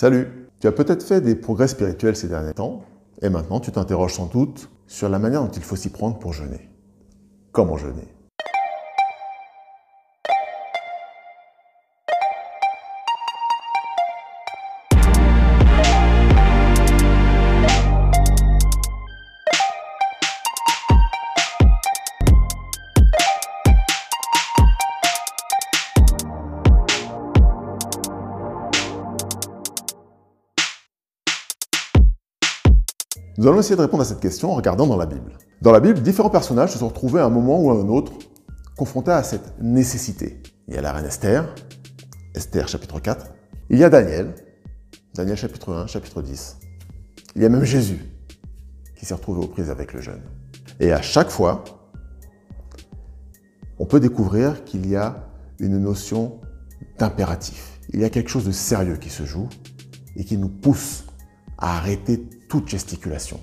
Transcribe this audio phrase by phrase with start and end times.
[0.00, 2.84] Salut Tu as peut-être fait des progrès spirituels ces derniers temps,
[3.20, 6.32] et maintenant tu t'interroges sans doute sur la manière dont il faut s'y prendre pour
[6.32, 6.70] jeûner.
[7.52, 8.08] Comment jeûner?
[33.40, 35.32] Nous allons essayer de répondre à cette question en regardant dans la Bible.
[35.62, 38.12] Dans la Bible, différents personnages se sont retrouvés à un moment ou à un autre
[38.76, 40.42] confrontés à cette nécessité.
[40.68, 41.54] Il y a la reine Esther,
[42.34, 43.28] Esther chapitre 4.
[43.70, 44.34] Il y a Daniel,
[45.14, 46.58] Daniel chapitre 1, chapitre 10.
[47.34, 48.04] Il y a même Jésus
[48.94, 50.20] qui s'est retrouvé aux prises avec le jeûne.
[50.78, 51.64] Et à chaque fois,
[53.78, 55.30] on peut découvrir qu'il y a
[55.60, 56.42] une notion
[56.98, 57.80] d'impératif.
[57.94, 59.48] Il y a quelque chose de sérieux qui se joue
[60.14, 61.04] et qui nous pousse
[61.60, 63.40] arrêter toute gesticulation.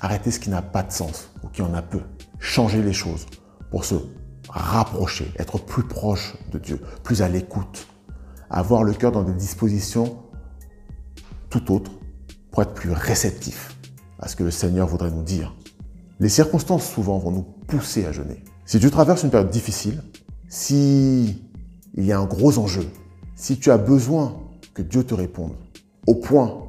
[0.00, 2.00] Arrêter ce qui n'a pas de sens ou qui en a peu.
[2.38, 3.26] Changer les choses
[3.70, 3.94] pour se
[4.48, 7.88] rapprocher, être plus proche de Dieu, plus à l'écoute.
[8.50, 10.18] Avoir le cœur dans des dispositions
[11.50, 11.92] tout autres
[12.50, 13.76] pour être plus réceptif
[14.18, 15.54] à ce que le Seigneur voudrait nous dire.
[16.20, 18.42] Les circonstances souvent vont nous pousser à jeûner.
[18.64, 20.02] Si tu traverses une période difficile,
[20.48, 21.42] si
[21.94, 22.86] il y a un gros enjeu,
[23.34, 24.40] si tu as besoin
[24.74, 25.52] que Dieu te réponde,
[26.06, 26.65] au point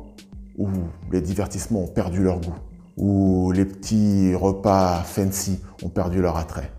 [0.57, 0.67] où
[1.11, 2.55] les divertissements ont perdu leur goût,
[2.97, 6.71] où les petits repas fancy ont perdu leur attrait.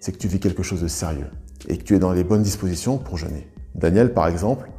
[0.00, 1.30] C'est que tu vis quelque chose de sérieux
[1.68, 3.48] et que tu es dans les bonnes dispositions pour jeûner.
[3.74, 4.70] Daniel, par exemple,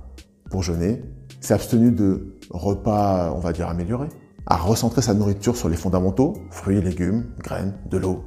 [0.49, 1.01] pour jeûner,
[1.41, 4.09] s'est abstenu de repas, on va dire, améliorés,
[4.45, 8.23] a recentré sa nourriture sur les fondamentaux, fruits, légumes, graines, de l'eau.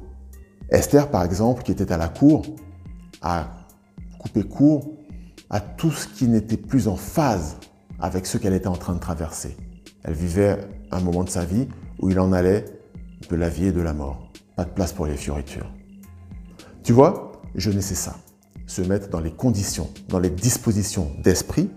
[0.69, 2.43] Esther, par exemple, qui était à la cour,
[3.21, 3.51] a
[4.19, 4.91] coupé court
[5.49, 7.57] à tout ce qui n'était plus en phase
[7.99, 9.55] avec ce qu'elle était en train de traverser.
[10.03, 10.57] Elle vivait
[10.91, 11.67] un moment de sa vie
[11.99, 12.65] où il en allait
[13.29, 14.31] de la vie et de la mort.
[14.55, 15.71] Pas de place pour les fioritures.
[16.83, 18.15] Tu vois, jeûner c'est ça.
[18.65, 21.69] Se mettre dans les conditions, dans les dispositions d'esprit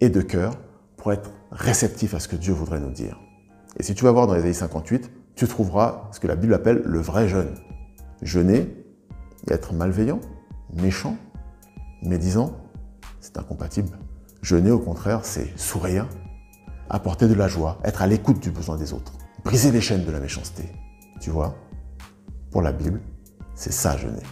[0.00, 0.54] et de cœur
[0.96, 3.20] pour être réceptif à ce que Dieu voudrait nous dire.
[3.78, 6.82] Et si tu vas voir dans Ésaïe 58, tu trouveras ce que la Bible appelle
[6.84, 7.54] le vrai jeûne.
[8.22, 8.84] Jeûner
[9.48, 10.20] être malveillant,
[10.72, 11.16] méchant,
[12.02, 12.56] médisant,
[13.20, 13.98] c'est incompatible.
[14.42, 16.08] Jeûner, au contraire, c'est sourire,
[16.90, 19.12] apporter de la joie, être à l'écoute du besoin des autres,
[19.44, 20.64] briser les chaînes de la méchanceté.
[21.20, 21.56] Tu vois,
[22.50, 23.00] pour la Bible,
[23.54, 24.22] c'est ça jeûner.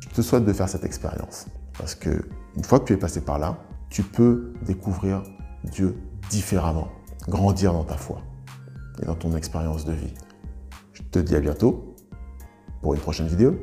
[0.00, 1.46] Je te souhaite de faire cette expérience
[1.78, 3.58] parce que une fois que tu es passé par là,
[3.90, 5.22] tu peux découvrir
[5.64, 5.96] Dieu
[6.30, 6.88] différemment,
[7.28, 8.22] grandir dans ta foi
[9.02, 10.14] et dans ton expérience de vie.
[10.92, 11.94] Je te dis à bientôt
[12.82, 13.58] pour une prochaine vidéo.